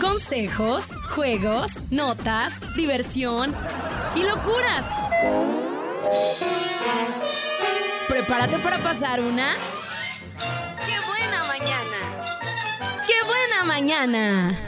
[0.00, 3.54] Consejos, juegos, notas, diversión
[4.16, 4.98] y locuras.
[8.08, 9.54] Prepárate para pasar una...
[10.84, 13.04] ¡Qué buena mañana!
[13.06, 14.58] ¡Qué buena mañana!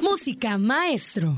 [0.00, 1.37] Música Maestro.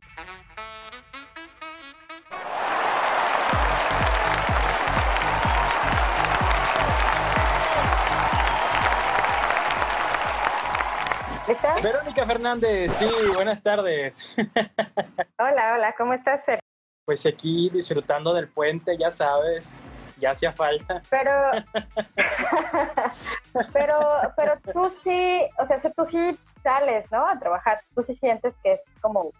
[11.82, 14.30] Verónica Fernández, sí, buenas tardes.
[15.38, 16.44] Hola, hola, ¿cómo estás?
[16.44, 16.60] Ser?
[17.06, 19.82] Pues aquí disfrutando del puente, ya sabes,
[20.18, 21.00] ya hacía falta.
[21.08, 21.32] Pero,
[23.72, 23.96] pero,
[24.36, 27.26] pero tú sí, o sea, tú sí sales, ¿no?
[27.26, 29.32] A trabajar, tú sí sientes que es como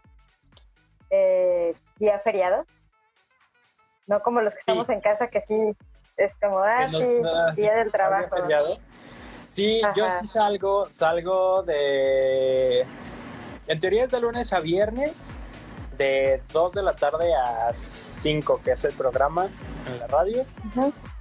[1.11, 2.65] eh, día feriado,
[4.07, 4.95] no como los que estamos Sí.
[4.95, 5.77] en casa que sí
[6.17, 6.97] es como, ah, sí,
[7.55, 8.35] sí, día del trabajo.
[8.37, 8.47] ¿no?
[9.51, 12.87] Sí, yo sí salgo, salgo de...
[13.67, 15.33] En teoría es de lunes a viernes,
[15.99, 19.49] de 2 de la tarde a 5, que es el programa
[19.89, 20.45] en la radio,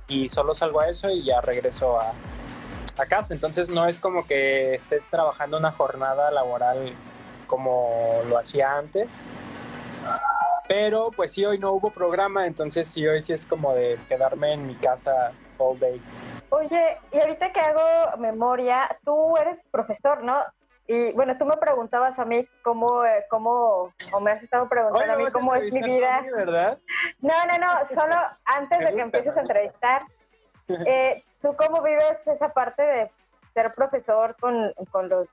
[0.07, 2.13] y solo salgo a eso y ya regreso a,
[2.99, 3.33] a casa.
[3.33, 6.93] Entonces no es como que esté trabajando una jornada laboral
[7.47, 9.23] como lo hacía antes.
[10.67, 14.53] Pero pues sí, hoy no hubo programa, entonces sí, hoy sí es como de quedarme
[14.53, 15.99] en mi casa all day.
[16.49, 20.43] Oye, y ahorita que hago memoria, tú eres profesor, ¿no?
[20.87, 25.13] Y bueno, tú me preguntabas a mí cómo, eh, cómo, o me has estado preguntando
[25.13, 26.21] a mí cómo es mi vida.
[26.21, 26.79] mí, ¿verdad?
[27.19, 30.01] No, no, no, solo antes Me de que empieces a entrevistar,
[30.67, 33.11] eh, ¿tú cómo vives esa parte de
[33.53, 35.29] ser profesor con, con los,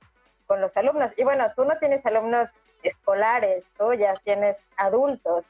[0.46, 1.12] con los alumnos?
[1.16, 5.46] Y bueno, tú no tienes alumnos escolares, tú ya tienes adultos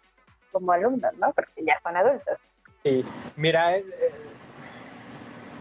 [0.53, 1.33] como alumnos, ¿no?
[1.33, 2.39] Porque ya son adultos.
[2.85, 4.15] Sí, mira, es, eh,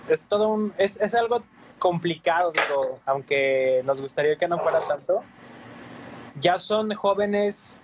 [0.10, 1.44] es todo un, es, es algo
[1.80, 5.24] complicado, digo, aunque nos gustaría que no fuera tanto.
[6.36, 7.82] Ya son jóvenes,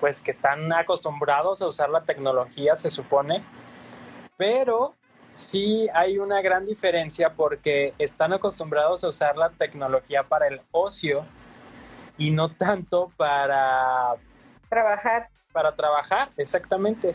[0.00, 3.42] pues que están acostumbrados a usar la tecnología, se supone,
[4.36, 4.94] pero
[5.32, 11.24] sí hay una gran diferencia porque están acostumbrados a usar la tecnología para el ocio
[12.18, 14.14] y no tanto para,
[14.68, 15.28] Trabajar.
[15.52, 17.14] para trabajar, exactamente.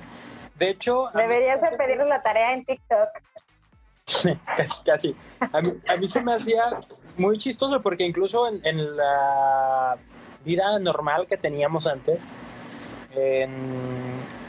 [0.56, 3.10] De hecho, Deberías de pedirles la tarea en TikTok.
[4.58, 5.16] casi, casi.
[5.52, 6.80] A mí, a mí se me hacía
[7.18, 9.98] muy chistoso porque incluso en, en la
[10.46, 12.30] vida normal que teníamos antes,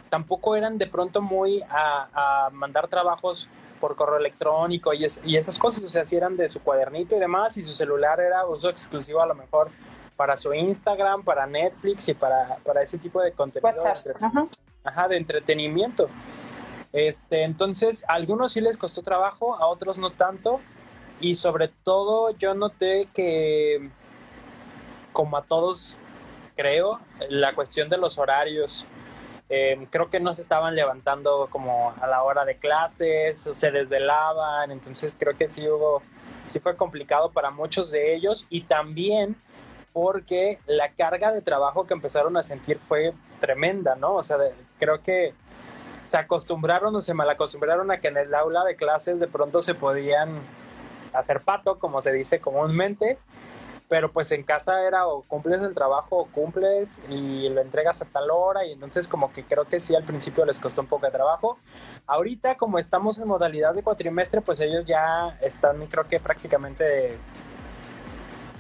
[0.09, 3.49] tampoco eran de pronto muy a, a mandar trabajos
[3.81, 7.17] por correo electrónico y, es- y esas cosas, o sea, si eran de su cuadernito
[7.17, 9.71] y demás, y su celular era uso exclusivo a lo mejor
[10.17, 13.69] para su Instagram, para Netflix y para, para ese tipo de contenido.
[13.83, 14.05] WhatsApp.
[14.85, 16.09] ajá, de entretenimiento.
[16.93, 20.61] Este, entonces, a algunos sí les costó trabajo, a otros no tanto.
[21.21, 23.91] Y sobre todo yo noté que,
[25.13, 25.99] como a todos,
[26.57, 28.85] creo, la cuestión de los horarios,
[29.51, 34.71] eh, creo que no se estaban levantando como a la hora de clases, se desvelaban,
[34.71, 36.03] entonces creo que sí hubo,
[36.47, 39.37] sí fue complicado para muchos de ellos y también
[39.95, 44.17] porque la carga de trabajo que empezaron a sentir fue tremenda, ¿no?
[44.17, 44.37] O sea,
[44.79, 45.33] creo que
[46.09, 49.75] se acostumbraron o se malacostumbraron a que en el aula de clases de pronto se
[49.75, 50.41] podían
[51.13, 53.19] hacer pato, como se dice comúnmente,
[53.89, 58.07] pero pues en casa era o cumples el trabajo o cumples y lo entregas a
[58.07, 61.07] tal hora y entonces como que creo que sí al principio les costó un poco
[61.07, 61.59] de trabajo.
[62.07, 67.19] Ahorita como estamos en modalidad de cuatrimestre, pues ellos ya están creo que prácticamente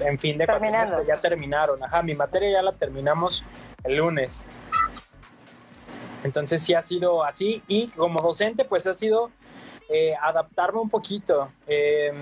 [0.00, 1.82] en fin de cuatrimestre, ya terminaron.
[1.82, 3.44] Ajá, mi materia ya la terminamos
[3.84, 4.44] el lunes.
[6.24, 9.30] Entonces sí ha sido así y como docente pues ha sido
[9.88, 12.12] eh, adaptarme un poquito, eh,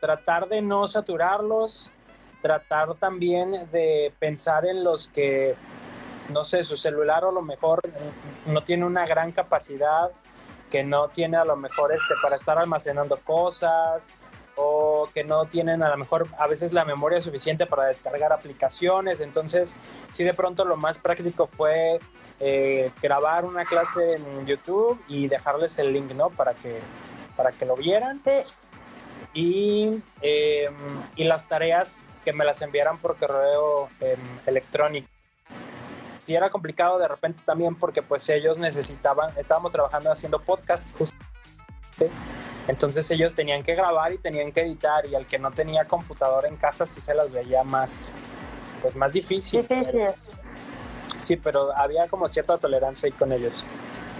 [0.00, 1.90] tratar de no saturarlos,
[2.42, 5.54] tratar también de pensar en los que,
[6.30, 7.82] no sé, su celular a lo mejor
[8.46, 10.10] no tiene una gran capacidad,
[10.70, 14.08] que no tiene a lo mejor este para estar almacenando cosas
[14.56, 19.20] o que no tienen a lo mejor a veces la memoria suficiente para descargar aplicaciones.
[19.20, 19.76] Entonces,
[20.10, 21.98] sí de pronto lo más práctico fue
[22.40, 26.30] eh, grabar una clase en YouTube y dejarles el link, ¿no?
[26.30, 26.78] Para que,
[27.36, 28.20] para que lo vieran.
[28.24, 28.30] Sí,
[29.34, 30.70] Y, eh,
[31.16, 34.16] y las tareas que me las enviaran por correo eh,
[34.46, 35.08] electrónico.
[36.08, 42.10] Sí era complicado de repente también porque pues ellos necesitaban, estábamos trabajando haciendo podcast justamente,
[42.68, 46.48] entonces ellos tenían que grabar y tenían que editar y al que no tenía computadora
[46.48, 48.12] en casa sí se las veía más,
[48.82, 49.60] pues más difícil.
[49.66, 50.06] difícil.
[51.20, 53.64] Sí, pero había como cierta tolerancia ahí con ellos.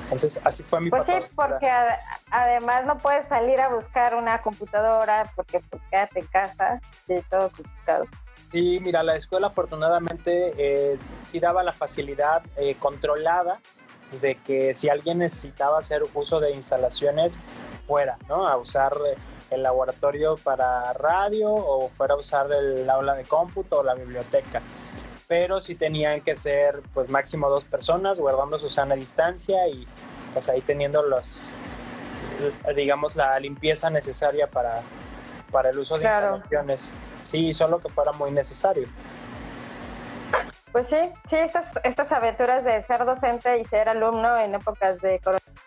[0.05, 1.99] Entonces, así fue mi Pues sí, porque ad-
[2.31, 7.49] además no puedes salir a buscar una computadora porque pues, quédate en casa y todo
[7.51, 8.07] complicado.
[8.51, 13.61] Sí, mira, la escuela afortunadamente eh, sí daba la facilidad eh, controlada
[14.21, 17.41] de que si alguien necesitaba hacer uso de instalaciones
[17.85, 18.47] fuera, ¿no?
[18.47, 18.93] A usar
[19.51, 24.62] el laboratorio para radio o fuera a usar el aula de cómputo o la biblioteca.
[25.27, 29.87] Pero sí tenían que ser pues máximo dos personas guardando su sana distancia y
[30.35, 31.51] pues ahí teniendo los
[32.75, 34.77] digamos la limpieza necesaria para,
[35.51, 36.37] para el uso de Claro.
[36.37, 36.93] instalaciones.
[37.27, 38.89] Sí, solo que fuera muy necesario.
[40.72, 45.19] Pues sí, sí, estas, estas aventuras de ser docente y ser alumno en épocas de
[45.19, 45.61] coronavirus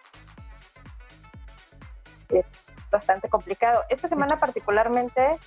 [2.29, 2.45] es
[2.89, 3.83] bastante complicado.
[3.89, 5.37] Esta semana particularmente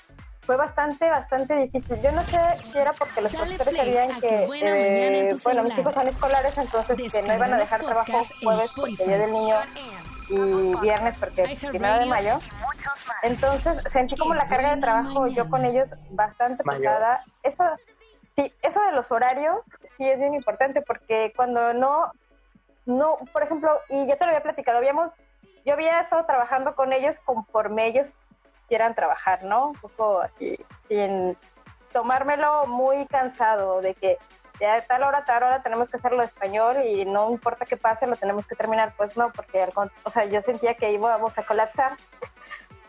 [0.41, 2.01] fue bastante, bastante difícil.
[2.03, 2.39] Yo no sé
[2.71, 6.59] si era porque los Dale profesores sabían a que, eh, bueno, mis hijos son escolares,
[6.59, 9.05] entonces que no iban a dejar trabajo jueves porque.
[9.05, 9.57] Día del Niño
[10.29, 12.39] y viernes porque es primero de mayo.
[13.23, 17.25] Entonces sentí como la carga de trabajo yo con ellos bastante pesada.
[17.43, 17.65] Eso,
[18.37, 19.65] sí, eso de los horarios
[19.97, 22.13] sí es bien importante porque cuando no,
[22.85, 25.13] no, por ejemplo, y ya te lo había platicado, habíamos,
[25.65, 28.11] yo había estado trabajando con ellos conforme ellos
[28.69, 29.69] quieran trabajar, ¿no?
[29.69, 31.37] Un poco así, sin
[31.93, 34.19] tomármelo muy cansado de que
[34.61, 37.77] ya de tal hora tal hora tenemos que hacerlo en español y no importa qué
[37.77, 38.95] pase, lo tenemos que terminar.
[38.97, 39.67] Pues no, porque
[40.05, 41.93] o sea, yo sentía que íbamos a colapsar.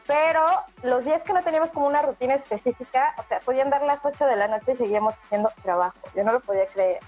[0.07, 0.41] Pero
[0.83, 4.25] los días que no teníamos como una rutina específica, o sea, podían dar las 8
[4.25, 5.97] de la noche y seguíamos haciendo trabajo.
[6.15, 6.99] Yo no lo podía creer.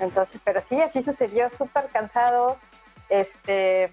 [0.00, 2.58] Entonces, pero sí, así sucedió, súper cansado,
[3.08, 3.90] este,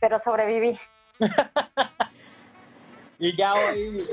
[0.00, 0.78] pero sobreviví.
[3.18, 4.04] Y ya hoy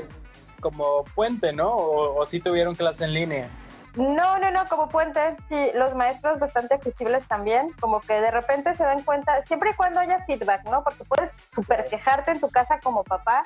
[0.60, 1.74] como puente, ¿no?
[1.74, 3.50] O, o sí tuvieron clase en línea.
[3.96, 8.74] No, no, no, como puente, sí, los maestros bastante accesibles también, como que de repente
[8.76, 10.84] se dan cuenta, siempre y cuando haya feedback, ¿no?
[10.84, 13.42] Porque puedes super quejarte en tu casa como papá,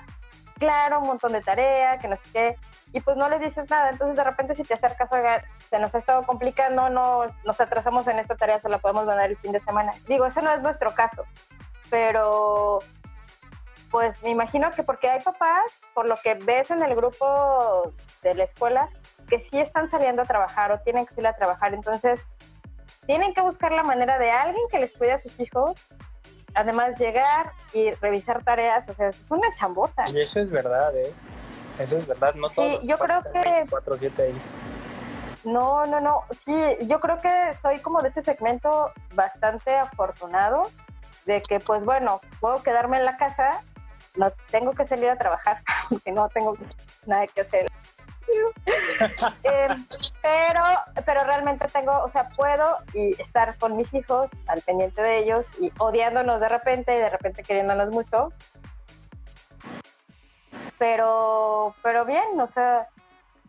[0.59, 2.59] claro, un montón de tarea, que no sé qué,
[2.93, 5.95] y pues no les dices nada, entonces de repente si te acercas, oiga, se nos
[5.95, 9.53] ha estado complicando, no, nos atrasamos en esta tarea, se la podemos mandar el fin
[9.53, 9.93] de semana.
[10.07, 11.25] Digo, ese no es nuestro caso,
[11.89, 12.81] pero
[13.91, 18.35] pues me imagino que porque hay papás, por lo que ves en el grupo de
[18.35, 18.89] la escuela,
[19.29, 22.25] que sí están saliendo a trabajar o tienen que ir a trabajar, entonces
[23.07, 25.79] tienen que buscar la manera de alguien que les cuide a sus hijos,
[26.55, 30.09] además llegar y revisar tareas, o sea, es una chambota.
[30.09, 31.13] Y eso es verdad, ¿eh?
[31.79, 32.83] Eso es verdad, no todos.
[32.83, 34.39] yo creo que- 4-7 ahí.
[35.45, 36.55] No, no, no, sí,
[36.87, 37.29] yo creo que
[37.61, 40.63] soy como de ese segmento bastante afortunado
[41.27, 43.61] de que pues bueno, puedo quedarme en la casa,
[44.17, 45.59] no tengo que salir a trabajar,
[45.91, 46.57] porque no tengo
[47.07, 47.67] nada que hacer.
[49.45, 49.69] Eh,
[50.23, 50.63] pero,
[51.05, 55.47] pero realmente tengo, o sea, puedo y estar con mis hijos al pendiente de ellos
[55.61, 58.33] y odiándonos de repente y de repente queriéndonos mucho.
[60.79, 62.89] Pero, pero bien, o sea,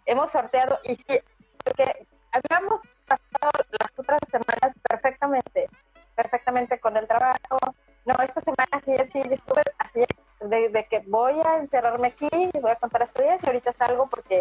[0.06, 1.20] hemos sorteado y sí,
[1.64, 5.70] porque habíamos pasado las otras semanas perfectamente,
[6.16, 7.58] perfectamente con el trabajo.
[8.06, 10.06] No, esta semana sí, sí, estuve así,
[10.42, 12.30] de, de que voy a encerrarme aquí,
[12.62, 14.40] voy a contar estudios y ahorita salgo porque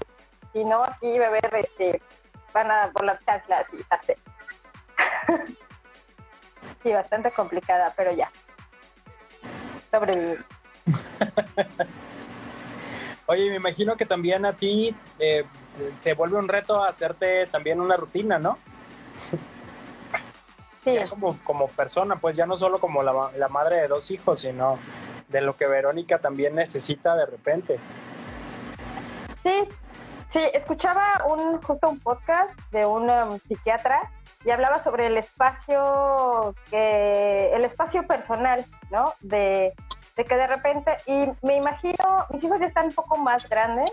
[0.54, 2.00] si no, aquí va a haber, este,
[2.54, 4.22] van a volar chanclas y sartenes.
[6.82, 8.30] sí, bastante complicada, pero ya.
[9.90, 10.44] Sobrevivir.
[13.26, 15.44] Oye, me imagino que también a ti eh,
[15.96, 18.56] se vuelve un reto hacerte también una rutina, ¿no?
[20.84, 24.10] Sí, Ya como, como persona, pues ya no solo como la, la madre de dos
[24.10, 24.78] hijos, sino
[25.28, 27.78] de lo que Verónica también necesita de repente.
[29.42, 29.66] Sí,
[30.34, 34.10] sí, escuchaba un justo un podcast de un um, psiquiatra
[34.44, 39.14] y hablaba sobre el espacio que el espacio personal, ¿no?
[39.20, 39.72] De,
[40.16, 43.92] que de repente y me imagino mis hijos ya están un poco más grandes,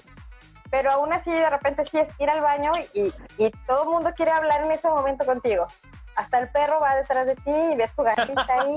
[0.71, 4.11] pero aún así de repente sí es ir al baño y, y todo el mundo
[4.15, 5.67] quiere hablar en ese momento contigo.
[6.15, 8.75] Hasta el perro va detrás de ti y ves tu gatita ahí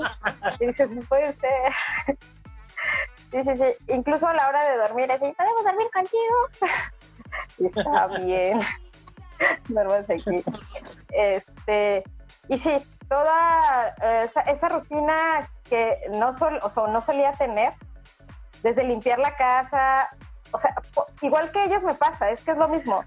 [0.59, 1.73] y dices, puede ser.
[3.31, 3.93] Sí, sí, sí.
[3.93, 6.69] Incluso a la hora de dormir, así, ¿podemos dormir contigo?
[7.59, 8.59] Está bien.
[9.67, 10.43] Duermas aquí.
[11.11, 12.03] Este,
[12.47, 12.75] y sí,
[13.09, 17.73] toda eh, esa, esa rutina que no, sol, o sea, no solía tener,
[18.63, 20.09] desde limpiar la casa,
[20.51, 20.73] o sea,
[21.21, 23.03] igual que ellos me pasa, es que es lo mismo.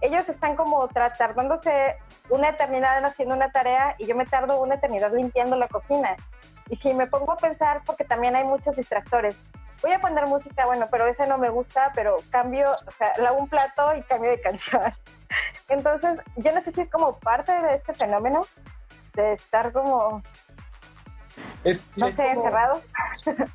[0.00, 1.96] Ellos están como tardándose
[2.28, 6.16] una eternidad en haciendo una tarea y yo me tardo una eternidad limpiando la cocina.
[6.68, 9.38] Y si me pongo a pensar, porque también hay muchos distractores,
[9.82, 13.38] voy a poner música, bueno, pero esa no me gusta, pero cambio, o sea, lavo
[13.38, 14.80] un plato y cambio de canción.
[15.68, 18.46] Entonces, yo no sé si es como parte de este fenómeno
[19.14, 20.22] de estar como,
[21.64, 22.80] Es, no es sé, como- encerrado.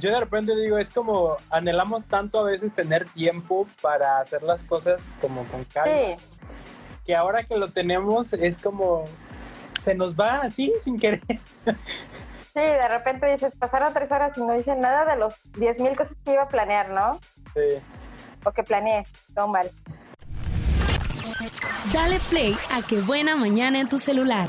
[0.00, 4.62] yo de repente digo, es como anhelamos tanto a veces tener tiempo para hacer las
[4.64, 6.16] cosas como con calma, Sí,
[7.04, 9.04] que ahora que lo tenemos es como
[9.80, 11.22] se nos va así sin querer.
[12.58, 16.16] sí, de repente dices, pasaron tres horas y no hice nada de los 10.000 cosas
[16.24, 17.18] que iba a planear, ¿no?
[17.54, 17.78] Sí.
[18.44, 19.70] O que planeé, todo mal.
[21.92, 24.48] Dale play a Qué buena mañana en tu celular.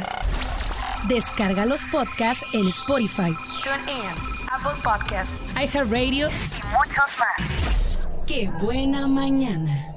[1.08, 3.32] Descarga los podcasts en Spotify,
[3.64, 4.10] TuneIn,
[4.52, 8.26] Apple Podcasts iHeartRadio y muchos más.
[8.28, 9.89] Qué buena mañana.